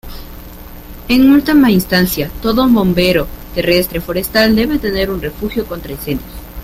[1.09, 6.33] En última instancia, todo bomberos terrestre forestal debe tener un refugio contra incendios.